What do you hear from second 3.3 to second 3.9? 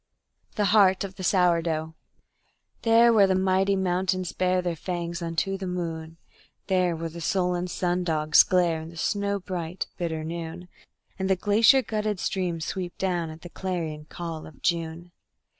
mighty